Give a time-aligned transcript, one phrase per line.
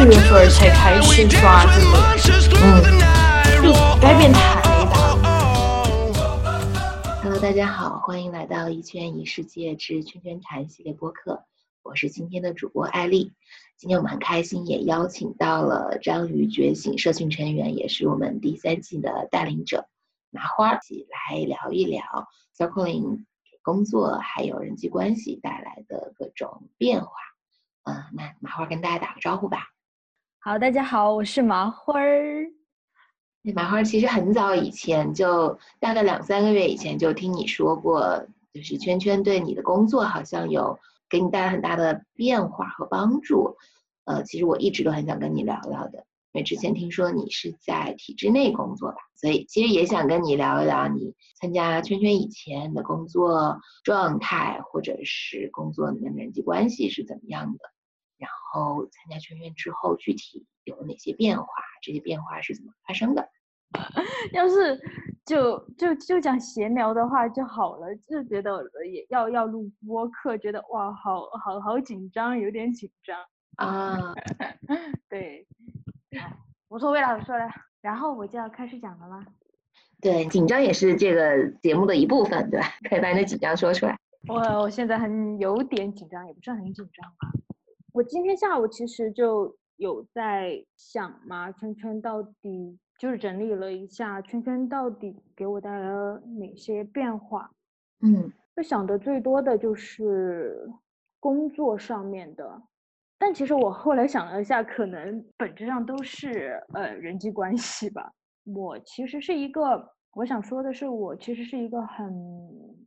[0.00, 2.80] 四月份才开始刷这个，嗯，
[3.62, 5.20] 就改变太大了。
[7.22, 11.44] Hello，大家好，欢迎来到一圈一世界之圈圈谈系列播客，
[11.82, 13.34] 我是今天的主播艾丽。
[13.76, 19.86] 今天我们很开心，也邀请到了章鱼觉醒社群成员，也是我们第三季的带领者
[20.30, 22.02] 麻花，一起来聊一聊
[22.56, 23.26] Circling
[23.60, 27.10] 工作还有人际关系带来的各种变化。
[27.84, 29.66] 嗯，那麻花跟大家打个招呼吧。
[30.42, 32.46] 好，大家好，我是麻花儿。
[33.54, 40.78] 麻花儿其实很早以前就大概两三个月以前就听你说过，就是圈圈对你的工作好像有
[41.10, 43.54] 给你带来很大的变化和帮助。
[44.06, 57.58] 呃，其实我一直都很想跟你聊聊的，因为之前听说你是在体制内工作吧，所以其实也想跟你聊一聊你参加圈圈以前的工作状态，或者是工作里面的人际关系是怎么样的。
[58.20, 61.46] 然后参加圈圈之后，具体有哪些变化？
[61.82, 63.28] 这些变化是怎么发生的？
[64.32, 64.78] 要是
[65.24, 73.18] 就就就讲闲聊的话就好了，就觉得也要要录播课，觉得哇，好好好紧张，有点紧张。
[73.56, 74.14] 啊，
[75.08, 75.46] 对，
[76.20, 76.36] 好
[76.68, 77.48] 无所谓了，我说了，
[77.80, 79.24] 然后我就要开始讲了吗？
[80.00, 82.66] 对，紧张也是这个节目的一部分，对吧？
[82.88, 83.98] 可以把你的紧张说出来。
[84.28, 87.30] 我我现在很有点紧张，也不是很紧张吧。
[87.92, 97.50] 我今天下午其实就有在想嘛，圈圈到底就是整理了一下，圈圈到底给我带来了哪些变化？
[98.02, 100.68] 嗯就想的最多的就是
[101.18, 102.62] 工作上面的，
[103.18, 108.12] 但其实我后来想了一下，可能本质上都是呃人际关系吧。
[108.44, 112.12] 我其实是一个，我想说的是，我其实是一个很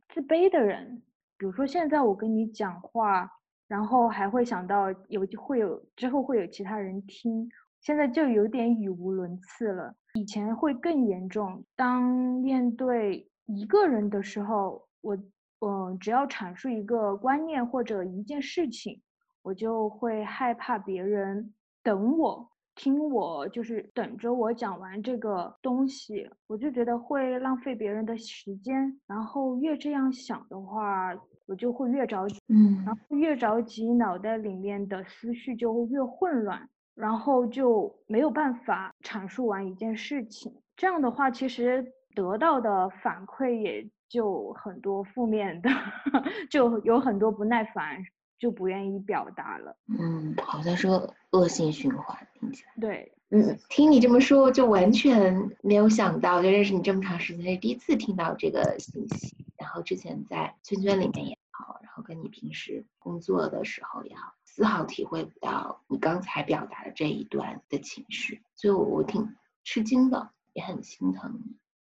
[0.08, 1.02] 自卑的人。
[1.36, 3.28] 比如说现在我跟你讲话，
[3.68, 7.48] 然后还会想到有会有之后会有其他人听，
[7.80, 9.94] 现在就有点语无伦次了。
[10.14, 15.16] 以前会更严重，当面对一个人的时候，我
[15.60, 19.00] 嗯、只要阐述一个观念或者一件事情，
[19.42, 22.50] 我就会害怕别人等我。
[22.76, 29.00] 听我就是等着我讲完这个东西，我就觉得会浪费别人的时间。
[29.06, 31.14] 然后越这样想的话，
[31.46, 40.54] 我就会越着急，嗯然后越着急，脑袋里面的思绪就会越混乱，然后就没有办法阐述完一件事情。
[40.76, 45.70] 这样的话，其实得到的反馈也就很多负面的，
[46.50, 48.02] 就有很多不耐烦，
[48.38, 49.76] 就不愿意表达了。
[49.88, 52.72] 嗯，好像是个恶性循环，听起来。
[52.80, 59.34] 对，嗯，听你这么说，就完全没有想到，就认识你这么长时间，是第一次听到这个信息。
[59.58, 69.34] 然后之前在圈圈里面也好，然后跟你平时工作的时候也好，丝毫体会不到你刚才表达的这一段的情绪，所以我挺
[69.64, 71.40] 吃惊的，也很心疼。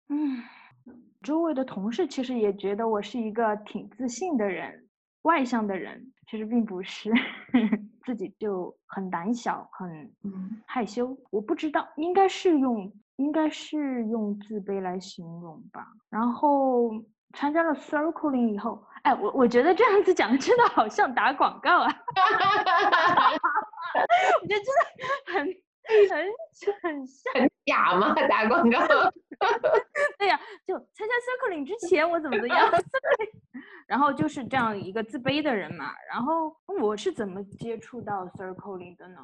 [0.09, 0.43] 嗯，
[1.23, 4.87] 周围的同事其实也觉得我是一个挺自信的人，
[5.21, 7.13] 外向的人，其实并不是，
[8.05, 9.89] 自己就很胆小，很
[10.25, 11.17] 嗯害羞。
[11.31, 15.87] 我不知道，应该是用应该是用自卑来形容吧。
[16.11, 16.91] 然后
[17.35, 21.89] 参加了 Circling 以后，哎，我我觉得这样子讲真的好像打广告啊，
[24.43, 24.81] 我觉得真的
[25.33, 25.47] 很
[26.11, 26.25] 很
[26.83, 27.33] 很像。
[27.35, 28.15] 很假吗？
[28.29, 28.79] 打广告？
[30.19, 31.15] 对呀、就参加
[31.49, 32.71] circling 之前我怎么怎么样，
[33.87, 35.93] 然后就是这样一个自卑的人嘛。
[36.11, 39.19] 然后我是怎么接触到 circling 的呢？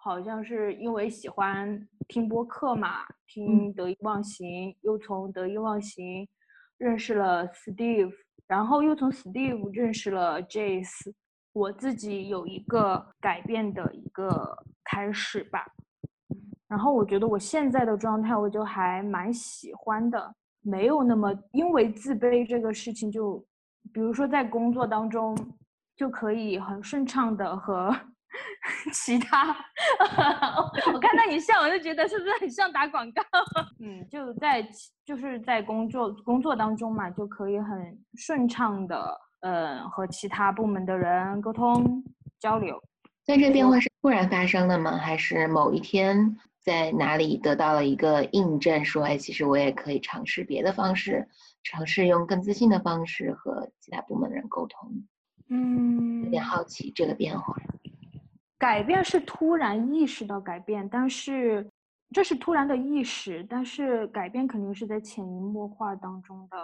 [0.00, 6.26] 好像是因为喜欢听播客嘛，听得意忘形，又从得意忘形
[6.78, 8.12] 认识了 Steve，
[8.46, 11.12] 然后又从 Steve 认识了 Jace。
[11.52, 15.66] 我自己有一个改变的一个开始吧。
[16.68, 23.44] 然后我觉得我现在的状态，我就还蛮喜欢的，没有那么因为自卑这个事情就，
[23.92, 25.36] 比如说在工作当中，
[25.96, 27.94] 就可以很顺畅的和
[28.92, 29.56] 其他，
[30.92, 33.22] 我看到你笑，我就觉得是不是很像打广告？
[33.80, 34.64] 嗯，就在
[35.04, 42.04] 就是在工作工作当中嘛，就可以很顺畅的，呃，和其他部门的人沟通
[42.38, 42.80] 交流。
[43.26, 44.96] 但这变化是突然发生的吗？
[44.96, 51.26] 还是某一天在哪里得到了一个印证，说，哎，其实我也可以尝试别的方式，
[51.70, 54.90] 尝试用更自信的方式和其他部门的人沟通？
[55.50, 57.54] 嗯，有点好奇这个变化。
[58.56, 61.68] 改变是突然意识到改变，但是
[62.10, 66.56] 这是突然的意识，但是改变肯定是在潜移默化当中的。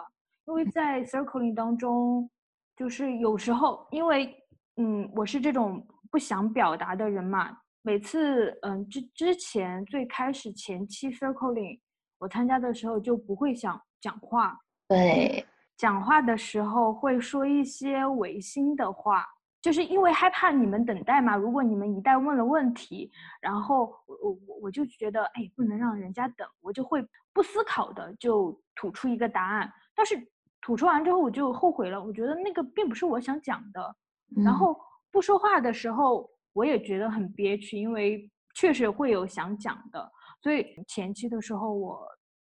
[0.47, 2.29] 因为在 circling 当中，
[2.75, 4.35] 就是有时候，因为
[4.77, 7.57] 嗯，我是这种不想表达的人嘛。
[7.83, 11.79] 每次嗯之之前最开始前期 circling，
[12.19, 14.59] 我参加的时候就不会想讲话。
[14.95, 15.47] 对，
[15.77, 19.27] 讲话的时候会说一些违心的话。
[19.61, 23.11] 就是因为害怕你们等待嘛，如果你们一旦问了问题，
[23.41, 24.15] 然后我
[24.47, 27.03] 我我就觉得，哎，不能让人家等，我就会
[27.33, 29.73] 不思考的就吐出一个答案。
[29.95, 30.15] 但是
[30.61, 33.97] 吐出完之后，我就后悔了，我觉得那个并不是我想讲的。
[34.45, 34.79] 然后
[35.11, 40.13] 不说话的时候，我也觉得很憋屈，因为确实会有想讲的。
[40.43, 42.07] 所以前期的时候我。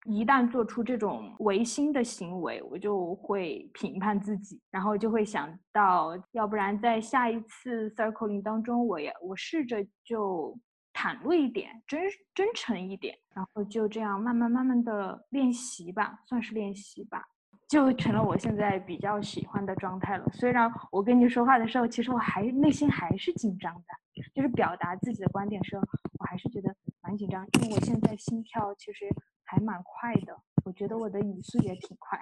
[0.08, 10.58] 一旦做出这种违心的行为，我就会评判自己，然后就会想到，要不然在下一次 circling 当中，我也我试着就
[10.94, 12.00] 坦露一点，真
[12.34, 17.22] 真诚一点，然后就这样慢慢慢慢的练习吧，算是练习吧，
[17.68, 20.24] 就成了我现在比较喜欢的状态了。
[20.32, 25.82] 虽然我跟你说话的时候，其实我还内心还是紧张的，就是表达自己的观点时候，
[26.18, 29.06] 我还是觉得蛮紧张，因为我现在心跳其实。
[29.50, 32.18] 还蛮快的，我觉得我的语速也挺快。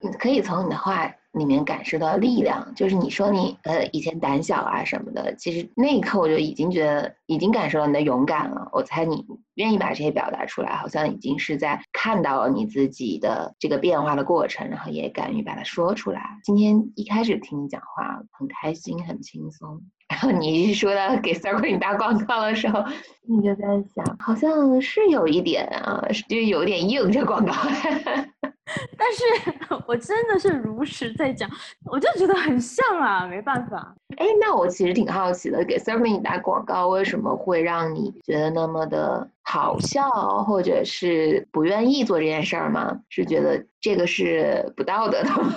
[0.00, 8.66] 你 可以从你的话里面感受到力量，就是你说你呃以前胆小啊什么的，其实那一刻我就已经觉得已经感受到你的勇敢了。
[8.72, 9.22] 我猜你
[9.56, 16.38] 愿意把这些表达出来，好像已经是在看到了你自己的这个变化的过程，然后也敢于把它说出来。
[16.42, 19.82] 今天一开始听你讲话，很开心，很轻松。
[20.10, 22.84] 然后你一说到给 Circle 打广告的时候，
[23.22, 23.62] 你就在
[23.94, 27.52] 想，好像是有一点啊，就有点硬这广告。
[28.96, 31.48] 但是我真的是如实在讲，
[31.90, 33.94] 我就觉得很像啊，没办法。
[34.16, 40.08] 哎，那我其实挺好奇的，给 Circle 打广告为什么会让你觉得那么的好笑，
[40.44, 43.00] 或者是不愿意做这件事儿吗？
[43.08, 45.54] 是觉得这个是不道德的吗？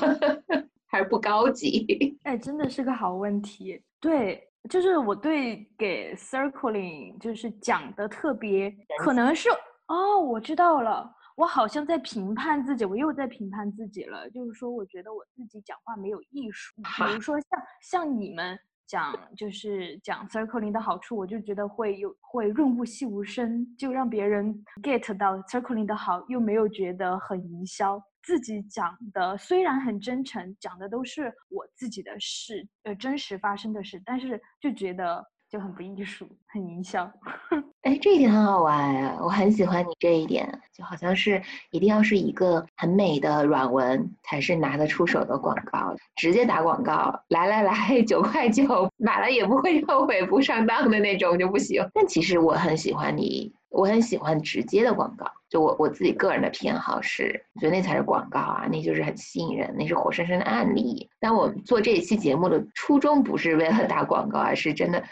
[0.88, 2.16] 还是不高级？
[2.24, 3.82] 哎，真的是个好问题。
[4.04, 8.70] 对，就是我对给 circling 就是讲的特别，
[9.00, 9.48] 可能是
[9.88, 14.30] 哦，我知道了，我好像在评判自己，我又在评判自己了。
[14.30, 16.76] 就是说，我觉得我自己讲话没有艺术。
[16.82, 17.50] 比如说，像
[17.82, 28.04] 像你们讲，就是讲 circling 的好处，我就觉得会有会润物细无声，就让别人 get 到 circling 的好，又没有觉得很营销。
[28.24, 37.12] 自己讲的虽然很真诚，讲的都是我自己的事，呃，真实发生的事，但是就觉得就很不艺术，很营销。
[37.84, 51.86] 哎，这一点很好玩呀，我很喜欢你这一点，就好像是一定要是一个很美的软文才是拿得出手的广告，直接打广告，来来来，九块九买了也不会后悔不上当的那种就不行。
[51.94, 53.54] 但其实我很喜欢你。
[53.74, 61.10] 我很喜欢直接的广告，就我我自己个人的偏好是，我觉得那才是广告啊，那就是很吸引人，那是活生生的案例。
[61.20, 65.04] 但我做这一期节目的初衷不是为了打广告，而是真的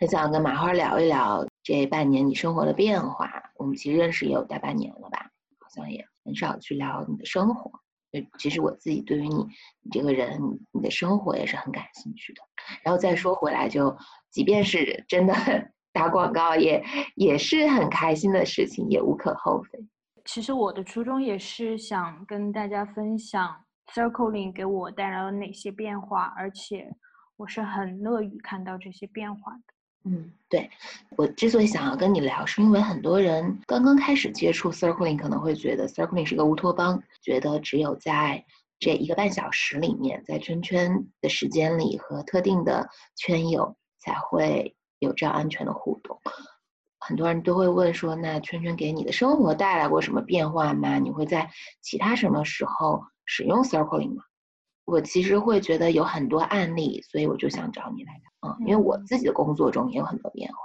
[0.00, 3.30] 很想跟麻花聊一聊这半年你生活的变化。
[3.54, 5.30] 我们其实认识也有大半年了吧，
[5.60, 7.70] 好像也很少去聊你的生活。
[8.10, 12.42] 就其实我自己对于你你这个人你的生活也是很感兴趣的。
[12.82, 13.96] 然后再说回来，就
[14.32, 15.34] 即便是真的。
[15.98, 16.82] 打广告也
[17.16, 19.78] 也是很开心的事情，也无可厚非。
[20.24, 23.56] 其实我的初衷也是想跟大家分享
[23.92, 26.88] circling 给我带来了哪些变化，而且
[27.36, 29.60] 我是很乐于看到这些变化的。
[30.04, 30.70] 嗯，对
[31.16, 38.44] 我之所以想要跟你聊，是因为很多人刚刚开始接触 circling，可能会觉得 circling 是个乌托邦，觉得只有在
[38.78, 44.74] 这一个半小时里面，在圈圈的时间里和特定的圈友才会。
[44.98, 46.20] 有这样安全的互动，
[46.98, 50.98] 很多人都会问说：“那圈圈给你的生活带来过什么变化吗？
[50.98, 51.50] 你会在
[51.80, 54.22] 其他什么时候使用 circling 吗？”
[54.84, 58.50] 我其实会觉得有很多案例，所以我就想找你来聊。
[58.50, 60.56] 嗯，因为我自己的工作中也有很多变化。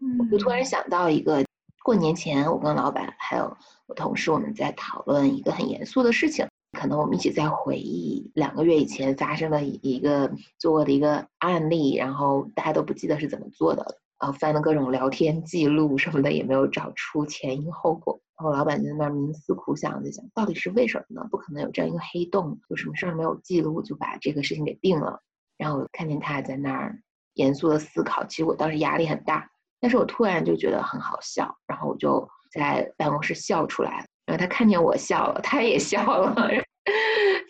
[0.00, 1.44] 嗯，我就突然想到一个，
[1.84, 6.46] 过年前我跟老板还有我同事我们在讨论一个很严肃的事情。
[6.78, 10.30] 可能我们一起在回忆两个月以前发生的一个
[10.60, 13.84] 做过的一个案例，然后大家都不记得是怎么做的，
[14.20, 18.20] 然后翻了各种聊天记录什么的，也没有找出前因后果。
[18.38, 21.26] 然后老板就在那儿冥思苦想，就想到底是为什么呢？
[21.28, 25.20] 不可能有这样一个黑洞，有什么事儿没有记录就把这个事情给定了。
[25.56, 26.96] 然后看见他在那儿
[27.34, 34.06] 严肃的思考，其实我当时压力很大，但是我突然就觉得很好笑，然后我就在办公室笑出来。
[34.26, 36.36] 然后他看见我笑了，他也笑了，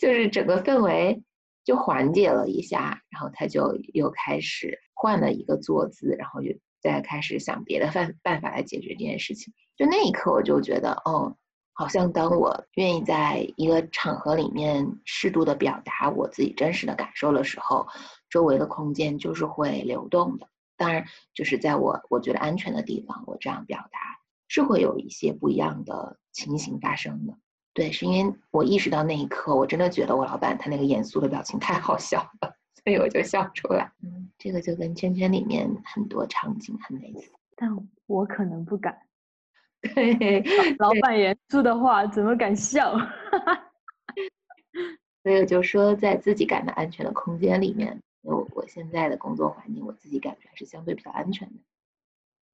[0.00, 1.22] 就是整个氛围
[1.64, 3.02] 就缓解了一下。
[3.10, 6.48] 然后他就又开始换了一个坐姿，然后就
[6.80, 9.52] 再开始想别的办办法来解决这件事情。
[9.76, 11.36] 就那一刻，我就觉得，哦，
[11.72, 17.86] 好像当我愿意在一个场合里面适度的表达我自己真实的感受的时候，
[18.30, 20.48] 周围的空间就是会流动的。
[20.76, 21.04] 当然，
[21.34, 23.98] 就是在我我觉得安全的地方，我这样表达
[24.46, 27.34] 是会有一些不一样的情形发生的。
[27.78, 33.92] 对，是因为我意识到那一刻，我真的觉得我老板他那个严肃的表情太好笑了， 所以我就笑出来。
[34.02, 37.70] 嗯，这个就跟圈圈里面很多场景很类似，但
[38.06, 38.98] 我可能不敢。
[39.94, 40.42] 对，
[40.80, 42.92] 老板严肃的话怎么敢笑？
[45.22, 51.54] 所以我就说，在自己感到安全的空间里面，我我现在的工作环境，我自己感觉还是相对比较安全的。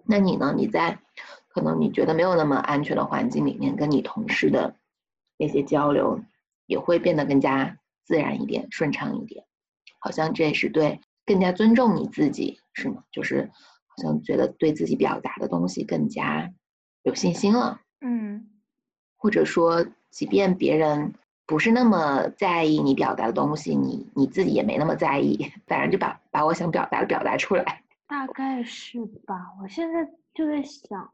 [0.05, 0.53] 那你呢？
[0.55, 0.99] 你在
[1.49, 4.77] 可能你觉得没有那么安全的环境里面，跟你同事的
[5.37, 6.21] 那些交流，
[6.67, 9.45] 也会变得更加自然一点、顺畅一点。
[9.99, 13.05] 好像这也是对更加尊重你自己，是吗？
[13.11, 13.51] 就是
[13.87, 16.53] 好像觉得对自己表达的东西更加。
[17.03, 18.49] 有信心了，嗯，
[19.19, 21.13] 或者说，即便别人
[21.47, 27.83] 不是那么在意你表达的东西，你你自己也没那么在意，反正就把把我想表达的表达出来。
[28.09, 29.53] 大概是吧。
[29.61, 31.11] 我现在就在想，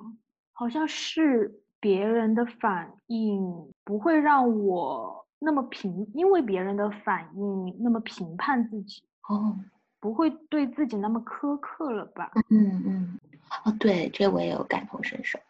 [0.52, 9.58] 好像是别人的反应不会让我那么评，因为别人的反应那么评判自己哦，
[9.98, 12.30] 不会对自己那么苛刻了吧？
[12.50, 13.18] 嗯嗯，
[13.64, 15.40] 哦，对，这我也有感同身受。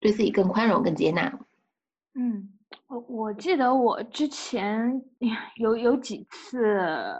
[0.00, 1.32] 对自己更宽容、更接纳。
[2.14, 2.48] 嗯，
[2.88, 5.00] 我我记得我之前
[5.54, 7.14] 有有几次，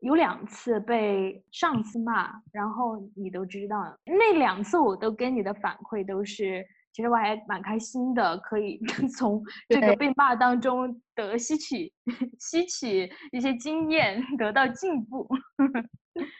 [0.00, 6.62] 有两次被上司骂，然后你都知道，那两次我都跟你的反馈都是，
[6.92, 8.80] 其实我还蛮开心的，可以
[9.16, 11.92] 从这个被骂当中得吸取
[12.38, 15.28] 吸取一些经验， 得到进步。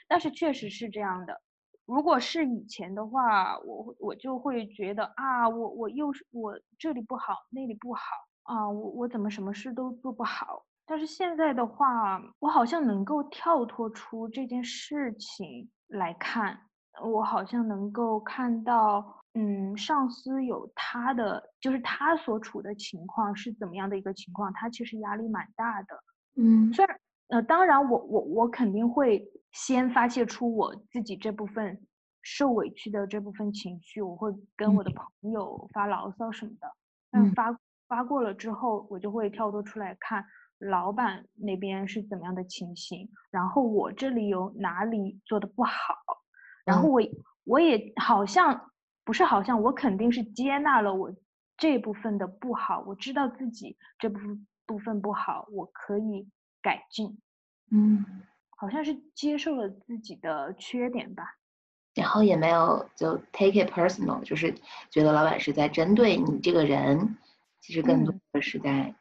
[0.09, 1.41] 但是确实是这样的。
[1.87, 8.03] 如果是以前的话，我我就会觉得啊，我我又是我这里不好，那里不好
[8.45, 10.65] 啊，我我怎么什么事都做不好？
[10.87, 16.61] 但是现在的话，我好像能够跳脱出这件事情来看，
[17.03, 26.03] 我好像能够看到，嗯，上司有他的，就是他所处的情况是怎么样的一个情况，他其实压力蛮大的，
[26.37, 29.29] 嗯，虽然呃，当然我我我肯定会。
[29.53, 31.85] 先发泄出我自己这部分
[32.23, 36.69] 受委屈的这部分情绪，我会跟我的朋友发牢骚什么的。
[37.11, 37.59] 但发
[37.89, 40.25] 发过了之后，我就会跳脱出来看
[40.61, 45.97] 老板那边是怎么样的情形，然后我这里有哪里做的不好，
[46.65, 47.01] 然后我
[47.43, 48.70] 我也好像
[49.05, 51.13] 不是好像，我肯定是接纳了我
[51.57, 56.29] 这部分的不好，我知道自己这部分部分不好，我可以
[56.63, 57.19] 改进。
[57.71, 58.05] 嗯。
[58.57, 61.25] 好像是接受了自己的缺点吧，
[61.95, 64.55] 然后也没有就 take it personal，就是
[64.91, 67.17] 觉得老板是在针对你这个人，
[67.63, 68.95] 其实更多的是在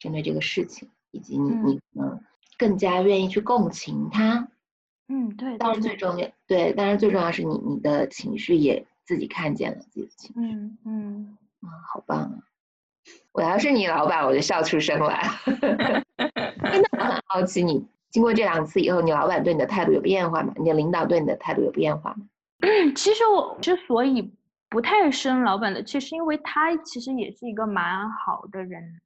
[0.00, 2.20] 针对这个事情，以及你你可能
[2.58, 4.48] 更加愿意去共情他。
[5.06, 5.56] 嗯，对。
[5.56, 10.54] 当然最重要，对，当然最重要是你你的情绪也自己看见了自己的情绪。
[10.54, 12.38] 嗯嗯，啊，好棒啊！
[13.32, 15.30] 我要是你老板，我就笑出声来。
[15.46, 17.86] 真的很好奇你。
[18.10, 20.52] 经过这两次以后，你老板对你的态度有变化吗？
[20.56, 22.26] 你的领导对你的态度有变化吗？
[22.96, 24.34] 其实我之所以
[24.68, 29.00] 不太生老板的气，是因为他其实也是一个蛮好的人，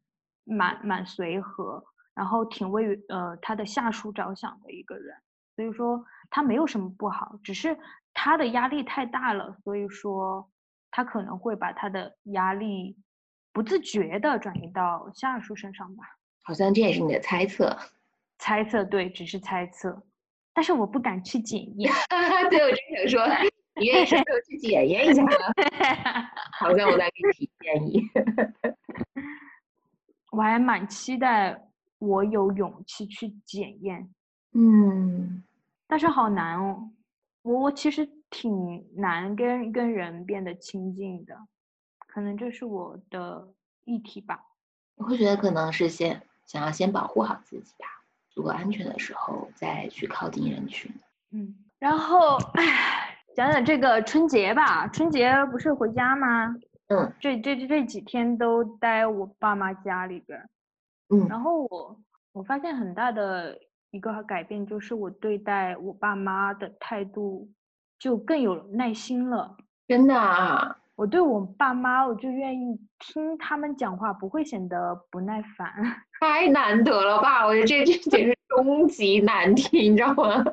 [0.45, 5.17] 蛮蛮随和，然后挺为呃他的下属着想的一个人。
[5.57, 7.77] 所以说他没有什么不好，只是
[8.15, 10.49] 他的压力太大了，所以说
[10.91, 12.97] 他可能会把他的压力
[13.53, 16.05] 不自觉的转移到下属身上吧。
[16.43, 17.77] 好像这也是你的猜测。
[18.39, 20.03] 猜测对，只是猜测，
[20.55, 21.93] 但是我不敢去检验。
[22.51, 23.27] 对，我真想说，
[23.75, 25.37] 你愿意什么时候去检验一下呢？
[26.59, 28.03] 好像我在给你提建议。
[30.33, 31.61] 我还蛮期待
[31.99, 34.09] 我有勇气去检验。
[34.55, 35.45] 嗯，
[35.87, 36.91] 但是好难哦。
[37.43, 41.37] 我我其实挺难跟跟人变得亲近的，
[42.07, 43.49] 可能这是我的
[43.85, 44.41] 议题吧。
[44.97, 47.87] 我会觉得可能是先想要先保护好自己吧。
[48.29, 50.89] 足够安全的时候再去靠近人群。
[51.33, 54.87] 嗯，然后唉，讲讲这个春节吧。
[54.89, 56.55] 春节不是回家吗？
[56.89, 60.49] 嗯，这这这几天都待我爸妈家里边。
[61.09, 62.01] 嗯，然后我
[62.33, 63.59] 我发现很大的
[63.91, 67.51] 一个改变就是我对待我爸妈的态度
[67.99, 69.57] 就更有耐心了。
[69.89, 70.77] 真的啊。
[70.97, 75.73] 我对我爸妈，我就愿意听他们讲话，不会显得不耐烦。
[76.21, 77.47] 太难得了吧？
[77.47, 80.45] 我觉得这这简直终极难题，你知道吗？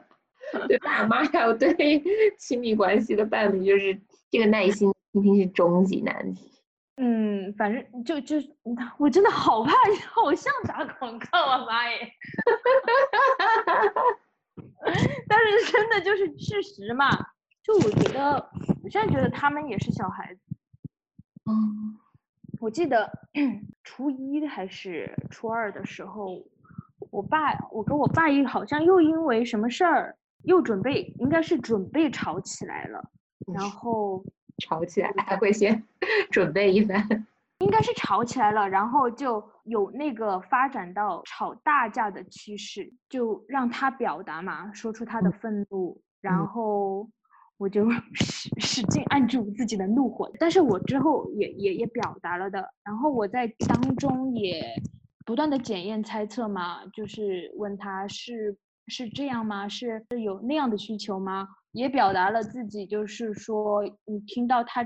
[0.69, 2.01] 对爸妈还有对
[2.39, 3.99] 亲密关系的伴侣，就是
[4.31, 6.56] 这个耐心，听听是终极难题。
[6.99, 8.37] 嗯，反正就就
[8.97, 9.71] 我真的好怕，
[10.09, 12.11] 好像打广告啊，妈耶！
[15.29, 17.09] 但是真的就是事实嘛，
[17.61, 18.49] 就我觉得，
[18.83, 20.41] 我现在觉得他们也是小孩子。
[21.45, 21.97] 嗯，
[22.59, 23.11] 我记得
[23.83, 26.43] 初一还是初二的时候，
[27.11, 33.11] 我爸，我跟我爸一好像又因为什么事儿又准备，应该是准备吵起来了，
[33.53, 34.25] 然后。
[34.63, 35.83] 吵起来还会先
[36.31, 37.25] 准备一番，
[37.59, 47.07] 应该是吵起来了，然后就有那个发展到吵大架的趋势，就让他表达嘛，说出他的愤怒，然后
[47.57, 54.63] 我就 使使劲按住自己的怒火，但是我之后也也也表达了的，然后我在当中也
[55.25, 58.55] 不断的检验猜测嘛，就是问他是
[58.87, 59.67] 是这样吗？
[59.67, 61.47] 是有那样的需求吗？
[61.77, 64.83] 也表达了自己，就是说，你听到他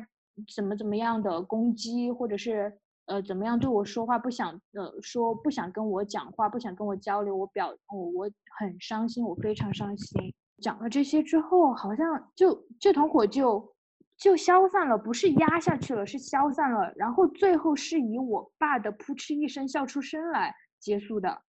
[0.54, 10.34] 怎么怎么样的攻击，或者是呃怎么样对我说话，不想呃说不想跟我讲话，不想跟我交流，我表我我很伤心，我非常伤心。
[10.62, 13.74] 讲了这些之后，好像就这团火就
[14.18, 16.94] 就消散了，不是压下去了，是消散了。
[16.98, 21.42] 然后最后是以我爸的扑哧一声笑出声来结束的。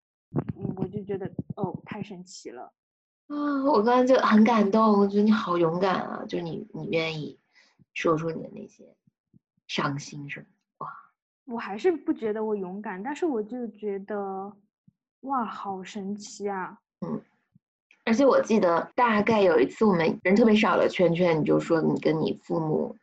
[0.56, 2.72] 嗯，我就觉得哦，太神奇了。
[3.32, 6.22] 啊，我刚刚就很感动，我觉得你好勇敢啊！
[6.28, 7.38] 就你，你愿意
[7.94, 8.84] 说出你的那些
[9.66, 10.46] 伤心什么？
[10.78, 10.92] 哇，
[11.46, 14.52] 我还是不觉得我勇敢，但是我就觉得，
[15.20, 16.78] 哇，好神奇啊！
[17.00, 17.22] 嗯，
[18.04, 22.94] 而且我记得大概有一次我们人特别少的圈圈，你就说你跟你父母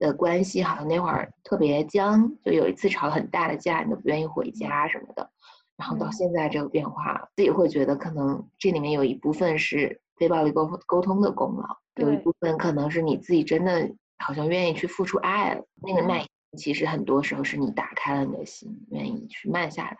[0.00, 5.30] 的关系好像那会儿特别僵，就有一次吵很大的架，你都不愿意回家什么的。
[5.76, 15.62] 然后到现在这个变化，自己会觉得可能这里面有一部分是非暴力沟沟通的功劳，有一部分可能是你自己真的好像愿意去付出爱了。
[15.82, 19.98] 那个耐心其实很多时候是你打开了你的心，愿意去慢下来，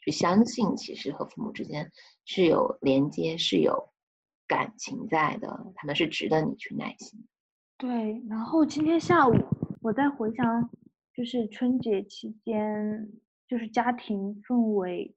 [0.00, 1.92] 去相信其实和父母之间
[2.24, 3.90] 是有连接，是有
[4.48, 7.22] 感情在的，他们是值得你去耐心。
[7.76, 9.34] 对，然后今天下午
[9.82, 10.70] 我在回想，
[11.14, 13.10] 就是春节期间。
[13.52, 15.14] 就是家庭氛围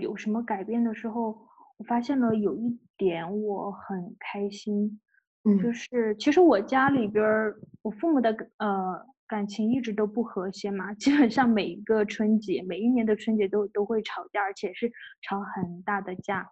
[0.00, 1.36] 有什么改变的时候，
[1.78, 5.00] 我发现了有一点我很开心，
[5.60, 14.88] 就是其实我家里边儿我父母的呃感情一直都不和谐嘛，基本上每一个春节每一年的春节都都会吵架，而且是
[15.20, 16.48] 吵很大的架，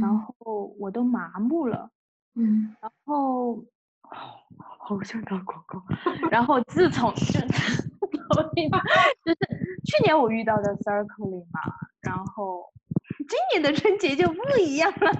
[0.00, 1.88] 然后我都麻木了，
[2.34, 3.64] 嗯，然后
[4.80, 5.80] 好想打广告，
[6.32, 7.14] 然后自从
[8.32, 8.42] 就
[9.24, 9.72] 就是。
[9.84, 11.60] 去年我遇到的 circling 嘛，
[12.02, 12.72] 然后
[13.28, 15.10] 今年的春节就不一样了。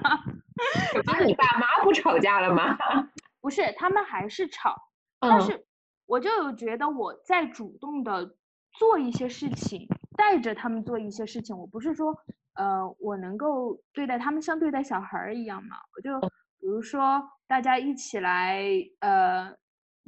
[1.19, 2.79] 是你爸妈不吵架了吗？
[3.43, 4.77] 不是，他们还是吵，
[5.19, 5.67] 但是
[6.07, 8.37] 我就有觉得我在主动的
[8.79, 11.59] 做一些事情，带着他们做一些事情。
[11.59, 12.17] 我不是说，
[12.55, 15.75] 呃，我能够对待他们像对待小孩儿一样嘛？
[15.97, 16.21] 我就
[16.61, 18.63] 比如说大家一起来，
[19.01, 19.57] 呃，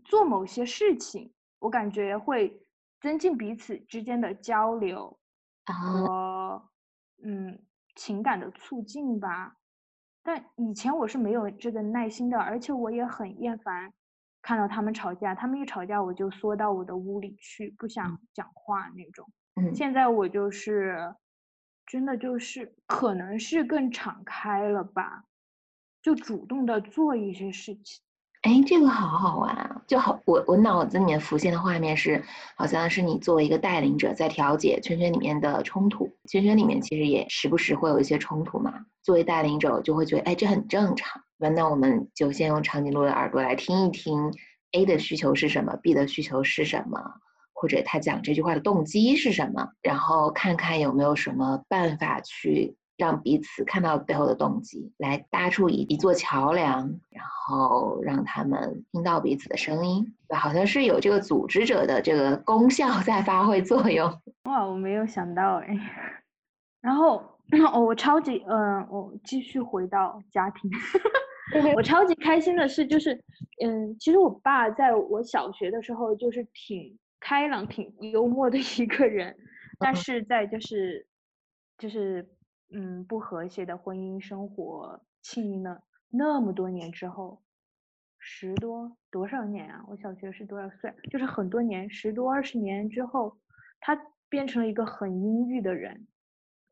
[0.04, 2.60] 做某些事情，我感觉会。
[3.04, 5.18] 增进彼此之间的交流
[5.66, 6.70] 和
[7.22, 7.62] 嗯
[7.94, 9.58] 情感的促进吧，
[10.22, 13.92] 但以前我是没有这个耐心的，而且我也很厌烦
[14.40, 19.28] 看到他们吵架，他们一吵架我就缩到我的屋里去，不想讲话那种。
[19.74, 21.14] 现在我就是
[21.84, 25.26] 真的就是可能是更敞开了吧，
[26.00, 28.02] 就主动的做一些事情。
[28.44, 29.82] 哎，这个好好玩啊！
[29.86, 32.22] 就好，我我脑子里面浮现的画面是，
[32.56, 36.06] 好像是你作为一个带领者在调解圈圈里面的冲突。
[36.28, 38.74] 圈圈里面其实也时不时会有一些冲突嘛。
[39.02, 41.22] 作为带领者，就会觉得，哎，这很正常。
[41.38, 44.30] 那我们就先用长颈鹿的耳朵来听一听
[44.72, 47.00] ，A 的需求是什么，B 的需求是什么，
[47.54, 52.76] 或者他讲这句话的动机是什么，然后看看有没有什么办法去。
[52.96, 64.08] 让彼此看到背后的动机，来搭出一一座桥梁，然后让他们听到彼此的声音，好像是有这个组织者的这个功效在发挥作用。
[64.44, 65.76] 哇，我没有想到哎。
[66.80, 67.16] 然后，
[67.72, 70.70] 哦，我超级，嗯，我继续回到家庭，
[71.74, 73.14] 我超级开心的是，就是，
[73.64, 79.34] 嗯，其实我爸在我小学的时候就是挺开朗、挺幽默的一个人，
[79.80, 81.06] 但是在就是，
[81.76, 82.28] 就是。
[82.76, 87.40] 嗯，不和谐的婚姻生活，经历了那么多年之后，
[88.18, 89.84] 十多多少年啊？
[89.88, 90.92] 我小学是多少岁？
[91.10, 93.38] 就是很多年，十多二十年之后，
[93.80, 93.96] 他
[94.28, 96.08] 变成了一个很阴郁的人。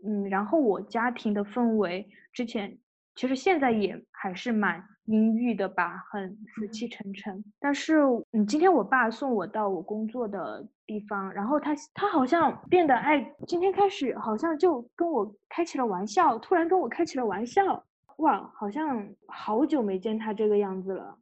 [0.04, 2.78] 嗯，然后我家庭的氛围之前，
[3.14, 7.44] 其实现在也还是蛮阴郁的吧，很死气沉沉。
[7.58, 8.00] 但是，
[8.32, 17.84] 嗯，今天我爸送我到我工作的地方，然后他他好像变得爱，今天开始好像就跟我开起了玩笑，突然跟我开起了玩笑，
[18.18, 21.18] 哇，好像好久没见他这个样子了。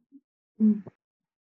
[0.59, 0.83] 嗯，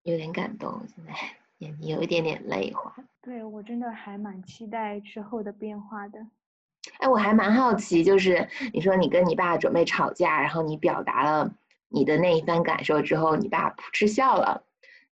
[0.04, 1.12] 有点感动，现在
[1.58, 2.94] 眼睛有一点点泪花。
[3.20, 6.24] 对我真的还蛮期待之后的变化的。
[7.00, 11.52] 哎，我还蛮好奇，就是你说你跟你爸准备吵架，然后你表达了
[11.88, 14.62] 你的那一番感受之后，你爸噗嗤笑了。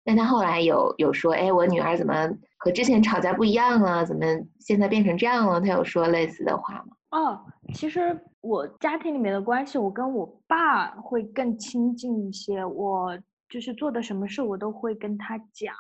[0.05, 4.07] 但他后来有有说，哎，我女儿怎么和之前吵架不一样了？
[4.07, 4.25] 怎么
[4.61, 5.61] 现在变成这样了？
[5.61, 6.97] 他有说类似的话吗？
[7.11, 7.41] 哦，
[7.75, 12.65] 其实我家庭里面的关系，我跟我爸会更亲近一些。
[12.65, 15.75] 我就是做的什么事，我都会跟他讲。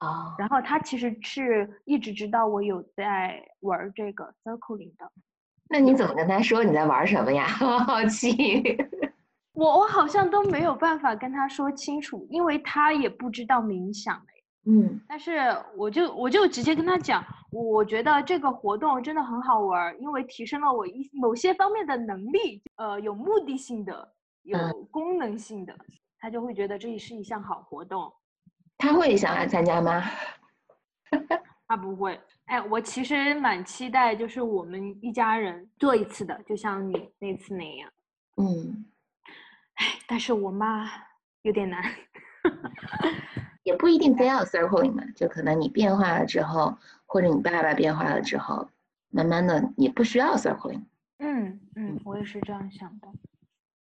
[0.00, 0.34] 哦。
[0.38, 5.10] 然后他其实是一直知道我有在玩这个 circling 的。
[5.68, 7.46] 那你怎么跟他说你在玩什么呀？
[7.60, 8.62] 我 好奇。
[9.62, 14.20] 我我好像都没有办法跟他说清楚，因为他也不知道冥想
[14.66, 15.00] 嗯。
[15.08, 24.58] 但是我就我就直接跟他讲，我觉得这个活动真的很好玩，因为提升了我一某些方面的能力，呃，有目的性的，有
[24.90, 25.72] 功能性的，
[26.18, 28.12] 他就会觉得这也是一项好活动。
[28.78, 30.02] 他会想来参加吗？
[31.68, 32.20] 他不会。
[32.46, 37.88] 哎，我其实蛮期待，就是我们一家人做一次的，就像你那次那样。
[38.38, 38.84] 嗯，
[39.74, 40.90] 哎，但是我妈
[41.42, 41.82] 有点难，
[43.64, 48.68] 也不一定非要 circling 嘛，就可能你变化了之后，或者你爸爸变化了之后，
[49.10, 50.82] 慢慢的也不需要 circling。
[51.18, 53.08] 嗯嗯，我也是这样想的，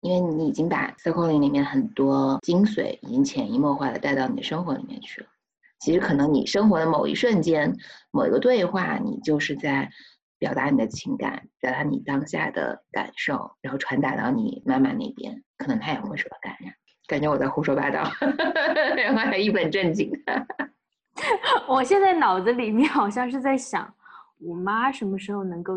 [0.02, 5.28] 因为你已经把 circling 里面很多精髓已经潜移默化的带到你的生活里面去了。
[5.80, 7.76] 其实可能你生活的某一瞬间，
[8.12, 9.90] 某一个对话，你就是在
[10.42, 16.74] 表达你的情感，表达你当下的感受，然后传达到你妈妈那边，可能她也会受到感染。
[17.06, 18.02] 感觉我在胡说八道，
[18.98, 20.12] 然后还一本正经。
[21.70, 23.94] 我现在脑子里面好像是在想，
[24.40, 25.76] 我妈什么时候能够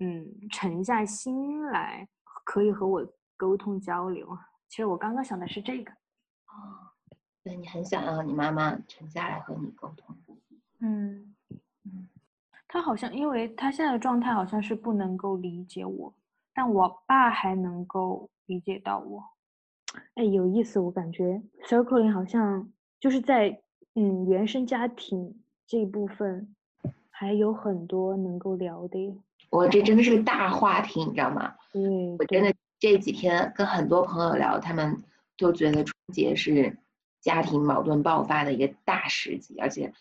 [0.00, 2.06] 嗯沉下心来，
[2.44, 3.02] 可以和我
[3.38, 4.28] 沟通交流。
[4.68, 5.90] 其实我刚刚想的是这个。
[5.90, 6.92] 哦。
[7.44, 10.16] 对你很想要你妈妈沉下来和你沟通，
[10.80, 11.31] 嗯嗯，
[12.72, 16.14] 他好像因为他现在的状态好像是不能够理解我，
[16.54, 19.22] 但我爸还能够理解到我，
[20.14, 23.60] 哎，有意思，我感觉 circling 好像就是在
[23.94, 26.54] 嗯原生家庭这一部分
[27.10, 29.14] 还有很多能够聊的，
[29.50, 31.54] 我这真的是个大话题，你知道吗？
[31.74, 34.96] 嗯，我真的这几天跟很多朋友聊，他们
[35.36, 36.74] 都觉得春节是。
[37.20, 39.92] 家庭矛盾爆发的一个大时机，而且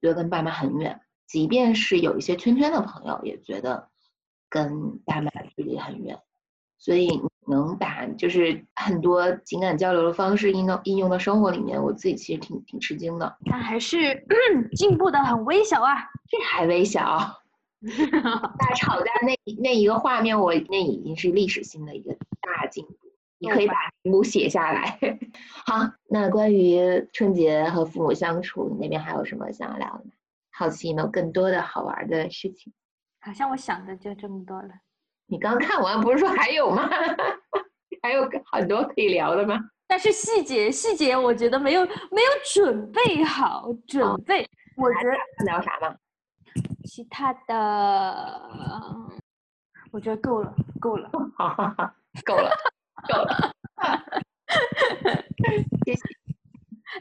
[0.00, 1.00] 觉得跟爸妈很远。
[1.28, 3.88] 即便是有一些圈圈的朋友，也觉得
[4.48, 6.18] 跟爸妈距离很远。
[6.80, 13.36] 所以能把就是很多情感交流的方式应用应用到生活里面，我自己其实挺挺吃惊的。
[13.50, 14.24] 但还是
[14.76, 15.96] 进步的很微小啊，
[16.28, 17.42] 这还微小。
[18.58, 22.94] 大吵架那那一个画面，我那已经是历史性的一个大进步。
[23.40, 24.98] 你可以把题目写下来。
[25.66, 30.10] 好，那关于春节和父母相处，你那边还有什么想要聊的吗？
[30.58, 32.72] 好奇有没有更多的好玩的事情？
[33.20, 34.68] 好像我想的就这么多了。
[35.26, 36.90] 你刚看完不是说还有吗？
[38.02, 39.56] 还有很多可以聊的吗？
[39.86, 41.92] 但是细节细节，我觉得没有没
[42.22, 44.44] 有准备好准备。
[44.76, 45.12] 我觉得
[45.44, 45.94] 聊啥呢？
[46.84, 48.50] 其他的，
[49.92, 51.08] 我觉得够了，够了。
[51.38, 51.94] 好好好，
[52.26, 52.50] 够了。
[53.08, 53.52] 够了，
[55.86, 56.17] 谢谢。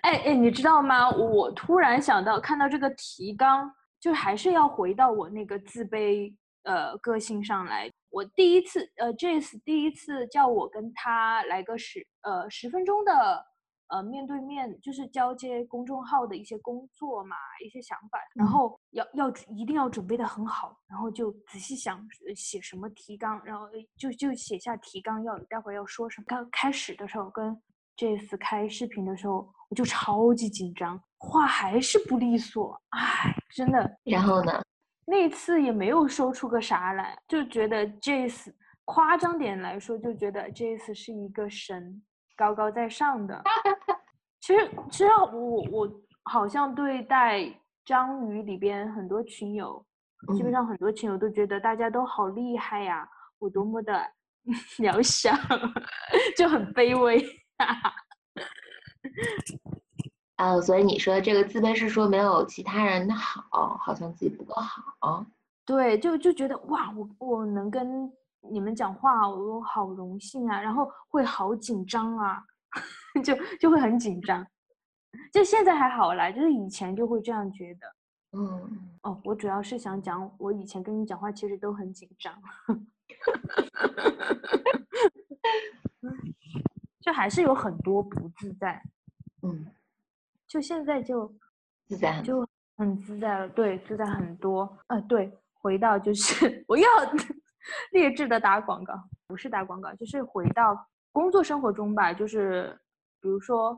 [0.02, 1.10] 哎哎，你知道吗？
[1.10, 7.92] 我突然想到，看到这个提纲，就还是要回到我那个自卑呃个性上来。
[8.10, 13.46] 我第一次呃，Jace 第一次叫我跟他来个十呃十分钟的。
[13.90, 23.66] 呃，面对面就是交接公众号的一些工作嘛，一些想法，然后要要一定要准备的很好，然后就仔细想写什么提纲，然后
[23.98, 26.26] 就就写下提纲要待会儿要说什么。
[26.28, 27.58] 刚开始的时候跟
[27.96, 33.98] 这次开视频的时候，我就超级紧张，话还是不利索，唉，真的。
[34.04, 34.62] 然后呢？
[35.06, 38.54] 那次也没有说出个啥来，就觉得这次
[38.86, 42.02] 夸张点来说，就觉得这次是一个神。
[42.36, 43.42] 高高在上的，
[44.42, 45.92] 其实其实我我
[46.26, 47.52] 好像对待
[47.84, 49.84] 章鱼里边很多群友，
[50.36, 54.00] 基本上很多群友都觉得大家都好厉害呀，我多么的
[54.78, 55.32] 渺小，
[56.38, 57.18] 就很卑微。
[60.38, 65.26] 哦， 所以你说这个自卑是说没有其他人的好，好像自己不够好。
[65.66, 68.12] 对，就就觉得哇，我我能跟。
[68.50, 72.42] 你们讲话我好荣幸啊，然后会好紧张啊，
[73.22, 74.46] 就就会很紧张。
[75.34, 77.94] 就现在还好啦，就是以前就会这样觉得。
[78.38, 82.34] 嗯，哦，我主要是想讲，我以前跟你讲话其实都很紧张，
[87.02, 88.82] 就还是有很多不自在。
[89.48, 89.66] 嗯，
[90.48, 91.32] 就现在就
[91.88, 94.78] 自在很就很自在了，对，自在很多。
[94.88, 96.88] 呃，对，回到就是 我要
[97.92, 98.94] 劣质的打广告，
[99.28, 102.78] 不是打广告，就是回到工作生活中吧，就是
[103.22, 103.78] 比如说，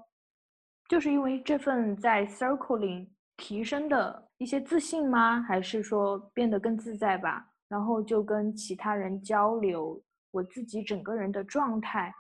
[0.88, 5.41] 就是因为这份在 circling 提升的一些自信吗？
[5.41, 7.45] 还是说变得更自在吧？
[7.67, 10.01] 然后就跟其他人交流，
[10.32, 12.13] 我自己整个人的状态。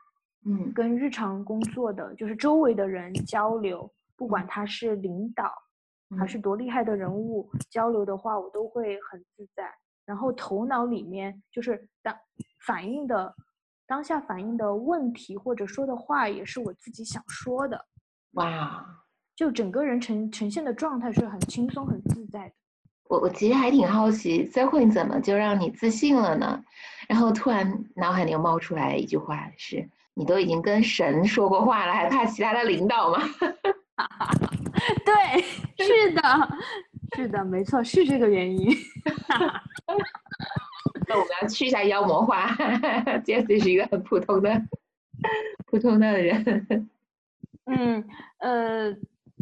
[0.45, 5.51] 嗯跟日常工作的就是周围的人交流，不管他是领导
[6.17, 9.69] 还是多厉害的人物，交流的话，我都会很自在。
[10.05, 12.15] 然后头脑里面就是当
[12.65, 13.35] 反映的
[13.85, 17.85] 当下反映的问题或者说的话，也是我自己想说的，
[18.31, 18.83] 哇，
[19.35, 22.55] 就整个人呈呈现的状态是很轻松很自在的。
[23.09, 26.63] 我我其实还挺好奇 l i n 怎么就让你自信了呢？
[27.07, 29.87] 然后突然脑海里又冒出来一句话是。
[30.19, 33.19] 你都已经跟神说过话了，还怕其他的领导吗？
[35.05, 35.41] 对，
[35.85, 36.21] 是的，
[37.15, 38.69] 是的，没错，是这个原因。
[41.07, 42.47] 那我们要去一下妖魔化
[43.23, 44.61] ，Jessie 是一个很普通的、
[45.67, 46.89] 普通的人。
[47.67, 48.05] 嗯，
[48.39, 48.93] 呃，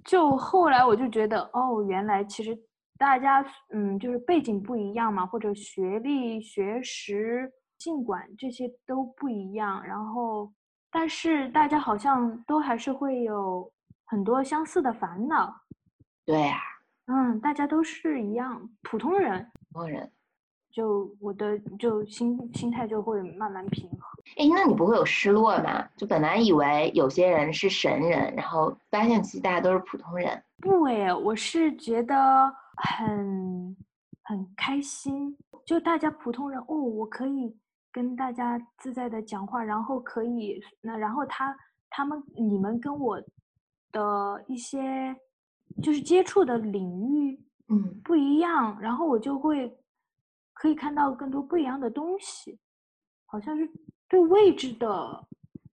[0.05, 2.55] 就后来我就觉得，哦，原来其实
[2.99, 10.53] 大家，嗯，就是背景不一样嘛，或者学历、学识、尽管这些都不一样，然后。
[10.99, 13.71] 但是大家好像都还是会有
[14.05, 15.55] 很多相似的烦恼，
[16.25, 16.57] 对呀，
[17.05, 20.11] 嗯，大家都是一样普通人，普通人，
[20.71, 23.97] 就我的就心心态就会慢慢平和。
[24.37, 25.87] 哎，那你不会有失落吗？
[25.95, 30.43] 就本来以为有些人是神人，然后发现其实大家都是普通人。
[30.63, 33.77] 不哎，我是觉得很
[34.23, 37.55] 很开心，就大家普通人哦，我可以。
[37.97, 41.57] 跟大家自在的讲话，然后可以那，然后他
[41.89, 43.19] 他们你们跟我
[43.91, 45.15] 的一些
[45.81, 49.75] 就是接触的领域，嗯，不一样，然后我就会
[50.53, 52.59] 可以看到更多不一样的东西，
[53.25, 53.67] 好像是
[54.07, 55.27] 对位置的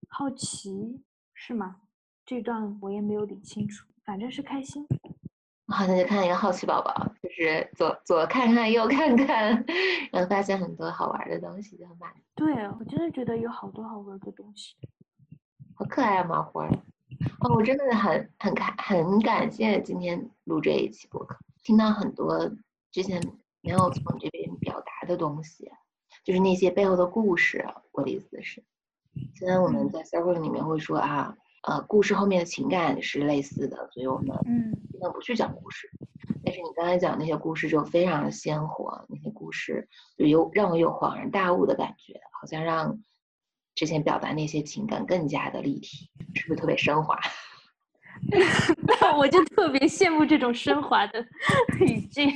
[0.08, 1.76] 好奇，是吗？
[2.24, 4.86] 这段我也没有理清楚，反正是开心。
[5.66, 9.64] 好，像就看一个好奇宝宝，就是左左看看右看看，
[10.12, 12.12] 然后发现很多好玩的东西，就很满。
[12.34, 14.76] 对，我真的觉得有好多好玩的东西，
[15.74, 16.66] 好可爱啊，毛花。
[17.40, 22.50] 哦，我真的很很感很感谢今天录这一期播客，听到很多
[22.92, 23.20] 之前
[23.62, 25.72] 没有从这边表达的东西，
[26.24, 27.66] 就是那些背后的故事。
[27.92, 28.62] 我的意思是，
[29.34, 31.34] 虽然我们在 circle 里面会说啊。
[31.66, 35.88] 呃，故事后面的情感是类似的，所以我们嗯，尽量不去讲故事。
[36.44, 42.98] 但是你刚才讲那些故事就非常的鲜活，那些故事就有让我有恍然大悟的感觉，好像让
[43.74, 47.18] 之前表达那些情感更加的立体，是不是特别升华？
[49.16, 51.26] 我就特别羡慕这种升华的
[51.80, 52.30] 语境。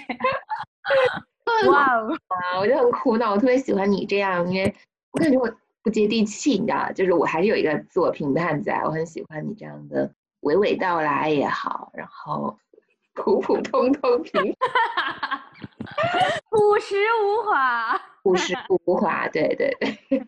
[1.69, 4.75] 哇哦，啊，我就很苦恼，我特别喜欢你这样，因为
[5.13, 5.47] 我感觉我。
[5.89, 12.59] 不接地气，你知道就是我还是有一个自我评判在，我很喜欢你这样的娓娓道来也好，然后
[13.15, 14.33] 普普通通平，
[16.51, 19.75] 朴实无华， 朴实无华，对对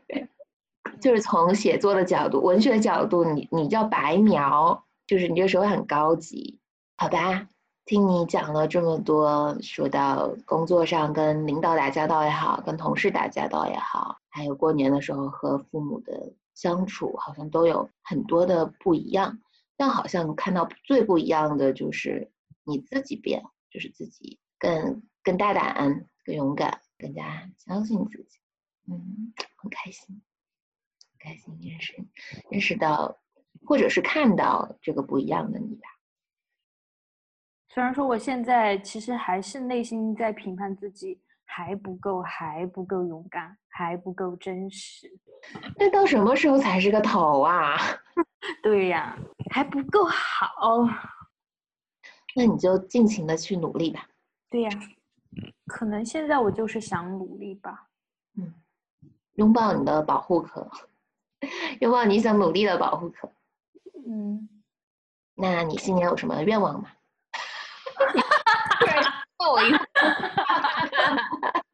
[0.08, 0.28] 对，
[0.98, 6.58] 就是从写作的角度、文学的角度，你你叫白描，就是你这时候很高级，
[6.96, 7.48] 好吧？
[7.90, 19.40] 听你讲了这么多，说到工作上跟领导打交道也好，跟同事打交道也好，还有过年的时候和父母的相处，好像都有很多的不一样。
[19.76, 22.30] 但好像看到最不一样的就是
[22.62, 28.38] 你自己变，就是自己更更大胆、更勇敢、更加相信自己。
[28.86, 30.22] 嗯，很开心，
[31.18, 31.96] 开心认识
[32.52, 33.18] 认识到，
[33.66, 35.88] 或者是看到这个不一样的你吧。
[37.72, 45.08] 虽然说我现在其实还是内心在评判自己还不够，还不够勇敢，还不够真实。
[45.78, 47.76] 那到什么时候才是个头啊？
[48.60, 49.16] 对呀，
[49.52, 50.48] 还不够好。
[52.34, 54.04] 那你就尽情的去努力吧。
[54.48, 54.70] 对呀，
[55.66, 57.86] 可能现在我就是想努力吧。
[58.36, 58.52] 嗯，
[59.34, 60.68] 拥抱你的保护壳，
[61.80, 63.32] 拥抱你想努力的保护壳。
[64.08, 64.48] 嗯，
[65.36, 66.90] 那你新年有什么愿望吗？
[69.40, 69.78] 问我一个，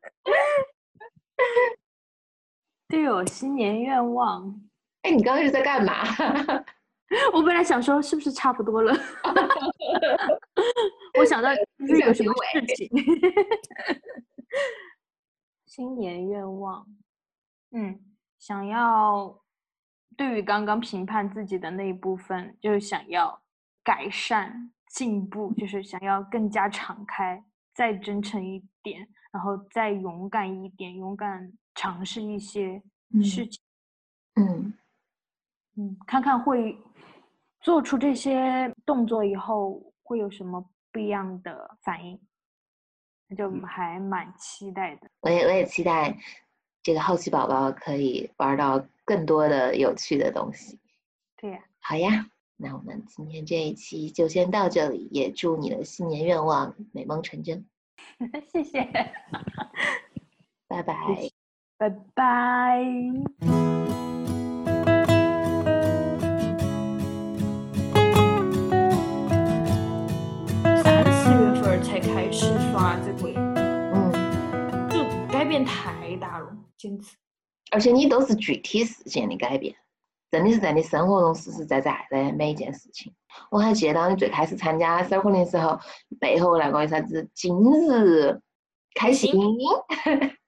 [2.88, 4.60] 对，有新年愿望。
[5.02, 6.02] 哎，你刚刚是在干嘛？
[7.32, 8.94] 我本来想说是不是差不多了，
[11.18, 11.60] 我想到是
[12.00, 12.88] 有什么事情。
[15.66, 16.86] 新年愿望，
[17.72, 18.00] 嗯，
[18.38, 19.42] 想要
[20.16, 23.42] 对于刚刚评判自己的那一部分，就是想要
[23.84, 27.44] 改善、进步，就是想要更加敞开，
[27.76, 32.82] 再真诚一点，然后再勇敢一点，勇敢尝试一些
[33.22, 33.62] 事情。
[34.34, 34.74] 嗯
[35.76, 36.78] 嗯，看看会
[37.60, 42.18] 做出这些动作以后会有什么不一样的反应，
[43.28, 45.10] 那就还蛮期待的。
[45.20, 46.16] 我也我也期待
[46.82, 50.80] 这个好奇宝宝可以玩到更多的有趣的东西。
[51.36, 52.26] 对呀，好呀，
[52.58, 57.66] 那我们今天这一期就先到这里，也祝你的新年愿望美梦成真。
[58.50, 58.80] 谢谢，
[60.66, 60.94] 拜拜，
[61.76, 62.82] 拜拜。
[70.82, 73.34] 三四月份才开始刷这个，
[73.92, 74.10] 嗯，
[74.88, 77.14] 就改变太大了，简直。
[77.72, 79.74] 而且你都是具体事件的改变，
[80.36, 83.10] 真的是在你生活中实实在在的每一件事情。
[83.50, 85.80] 我还记得到你最开始参加 circle 的时候，
[86.20, 87.56] 背后那个啥子今
[87.88, 88.38] 日
[88.94, 89.32] 开心，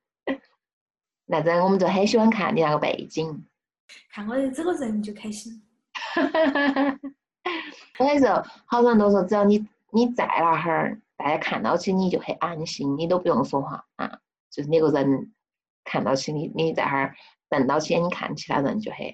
[1.24, 3.46] 那阵我们就很喜欢看你那个背景，
[4.12, 5.62] 看我这个人就开心。
[7.98, 11.00] 我跟你说，好多人都说只要你你在那哈儿。
[11.16, 14.20] 大家看到起你就很安心，你都不用说话啊，
[14.52, 15.32] 就是你个人
[15.82, 17.16] 看到起你，你在那儿
[17.48, 19.12] 瞪到起，你看其他人就很。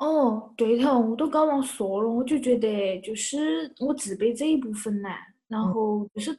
[0.00, 5.08] 哦，对头，我都刚忘说了，我就觉得就是我自卑这一部分呢，
[5.46, 6.36] 然后就是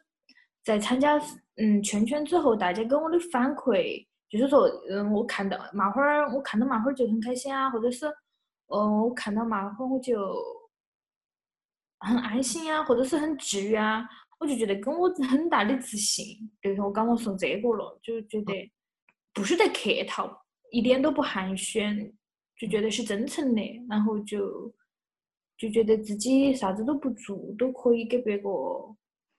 [0.63, 1.17] 在参加
[1.55, 8.07] 嗯圈圈之后，大家给我的反馈就是说，嗯，我看到麻花儿，我看到麻花儿就很开心啊，或者是，
[8.67, 10.17] 嗯，我看到麻花儿我就。
[12.03, 14.03] 很安心啊，或者是很治愈啊，
[14.39, 16.25] 我就觉得给我很大的自信。
[16.59, 18.71] 对头我刚刚说这个了，就觉得
[19.35, 20.35] 不是在客套，
[20.71, 22.11] 一点都不寒暄，
[22.61, 24.71] 就觉得是真诚的，然后就
[25.57, 28.49] 就觉得自己啥子都不做，都可以给别个，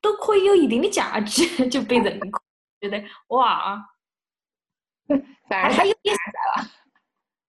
[0.00, 2.42] 都可以有一定的价值， 就被认可，
[2.80, 3.80] 觉得哇，
[5.48, 6.16] 反而还有点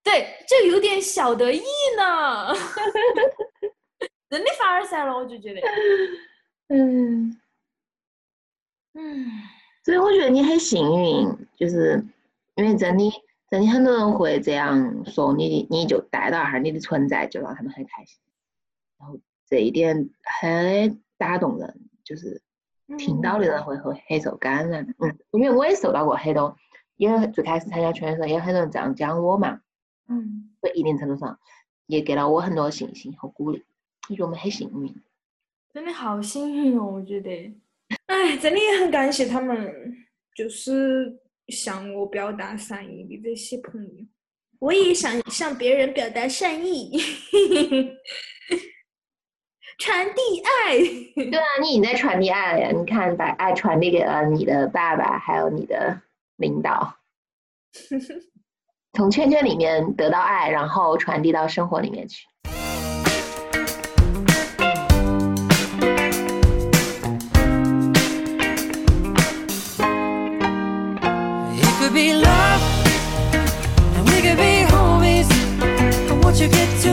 [0.04, 1.64] 对，就有点小得意
[1.98, 2.54] 呢。
[4.30, 5.62] 真的凡尔赛了，我就觉得，
[6.68, 7.36] 嗯
[8.94, 9.26] 嗯，
[9.84, 12.06] 所以我觉得你很幸运，就是
[12.58, 13.12] 因为真的，
[13.54, 18.18] 真的很多人会这样说你，你就带到那儿，你的存在就让他们很开心，
[18.98, 22.42] 然后这一点很打动人，就是
[22.98, 24.96] 听到的人会会很受感染。
[24.98, 26.58] 嗯，因为我也受到过很多，
[26.96, 29.62] 因为最开始参加圈的时候，也有很多人这样讲我嘛，
[30.08, 31.38] 嗯，在一定程度上
[31.86, 33.63] 也给了我很多信心和鼓励。
[34.10, 34.96] 我觉得我们很幸运，
[35.72, 36.86] 真的好幸运哦！
[36.86, 37.54] 我觉得，
[38.08, 39.96] 哎，真的也很感谢他们，
[40.34, 43.90] 就是向我表达善意的这些朋友。
[44.60, 46.92] 我也想向别人表达善意，
[49.78, 50.78] 传递爱。
[51.16, 52.72] 对啊，你已经在传递爱了。
[52.72, 56.02] 你看，把爱传递给了你的爸爸，还有你的
[56.38, 56.96] 领导，
[58.94, 62.26] 从圈圈里面得到爱，然后传递到生活里面去。
[76.44, 76.93] to get to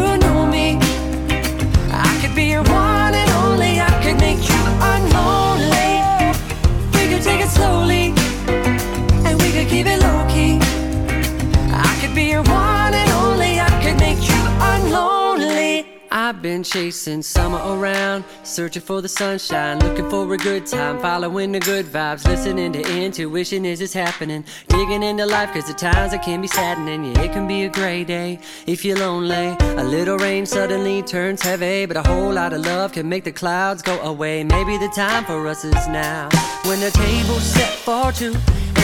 [16.60, 21.60] been chasing summer around, searching for the sunshine, looking for a good time, following the
[21.60, 23.64] good vibes, listening to intuition.
[23.64, 27.48] As it's happening, digging into life cause times it can be saddening, yeah it can
[27.48, 32.02] be a gray day if you're lonely, a little rain suddenly turns heavy, but a
[32.02, 35.64] whole lot of love can make the clouds go away, maybe the time for us
[35.64, 36.28] is now,
[36.66, 38.34] when the table's set for two,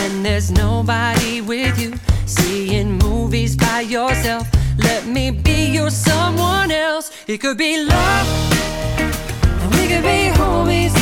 [0.00, 1.92] and there's nobody with you,
[2.24, 4.46] seeing movies by yourself,
[4.78, 7.10] let me be your someone else.
[7.26, 8.26] It could be love,
[9.62, 10.94] and we could be homies.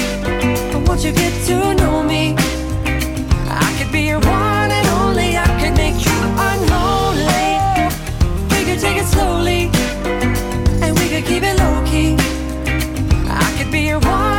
[0.73, 2.35] But once you get to know me,
[3.49, 5.37] I could be your one and only.
[5.37, 6.19] I could make you
[6.51, 7.49] unholy.
[8.51, 9.71] We could take it slowly,
[10.83, 12.17] and we could keep it low key.
[13.29, 14.34] I could be your one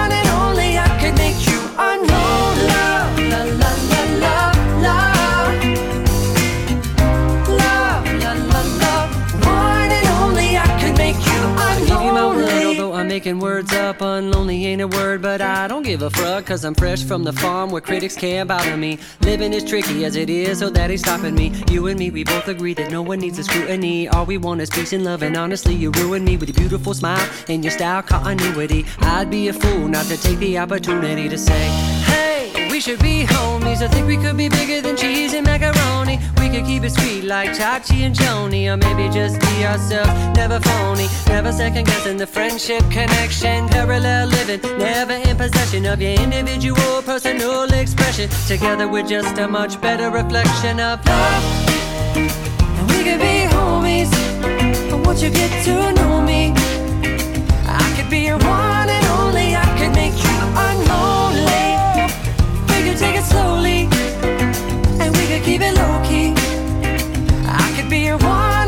[13.16, 13.99] making words up.
[13.99, 16.45] Unlonely ain't a word, but I don't give a fuck.
[16.45, 18.99] Cause I'm fresh from the farm where critics can't bother me.
[19.22, 21.53] Living is tricky as it is, so that ain't stopping me.
[21.72, 24.09] You and me, we both agree that no one needs a scrutiny.
[24.09, 26.93] All we want is peace and love, and honestly, you ruin me with your beautiful
[26.93, 28.86] smile and your style continuity.
[28.99, 33.26] I'd be a fool not to take the opportunity to say, Hey, we should be
[33.26, 33.82] homies.
[33.82, 36.20] I think we could be bigger than cheese and macaroni.
[36.39, 40.59] We could keep it sweet like Chachi and Joni, or maybe just be ourselves, never
[40.59, 43.68] phony, never second guessing the friendship connection.
[43.70, 48.30] Parallel living, never in possession of your individual personal expression.
[48.47, 51.43] Together, we're just a much better reflection of love.
[52.16, 54.11] And we could be homies,
[55.05, 56.53] once you get to know me,
[57.68, 59.55] I could be your one and only.
[59.55, 60.38] I could make you
[60.68, 61.24] unlonely.
[62.97, 63.89] Take it slowly,
[65.01, 66.33] and we could keep it low key.
[67.45, 68.64] I could be your one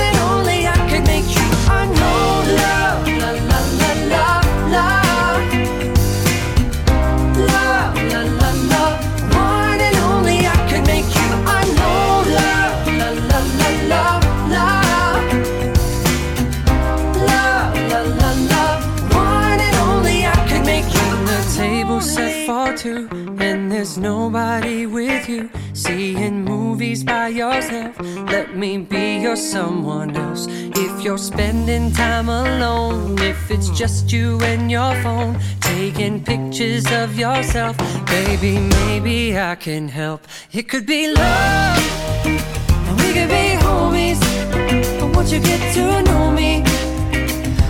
[27.57, 27.99] yourself.
[28.29, 30.47] Let me be your someone else.
[30.49, 37.17] If you're spending time alone, if it's just you and your phone, taking pictures of
[37.17, 40.27] yourself, baby, maybe I can help.
[40.51, 44.19] It could be love, and we could be homies.
[44.99, 46.63] But once you get to know me,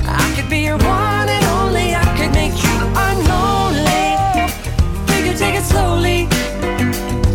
[0.06, 1.96] I could be your one and only.
[1.96, 2.78] I could make you
[3.08, 4.06] unlonely.
[5.10, 6.28] We could take it slowly,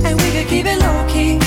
[0.06, 1.41] and we could keep it low key.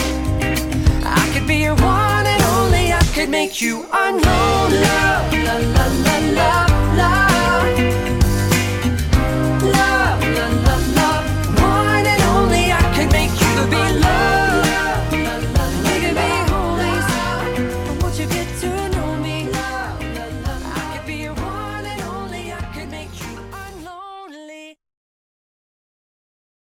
[3.35, 4.71] Make you unknown.
[4.83, 6.74] Love, la la la la.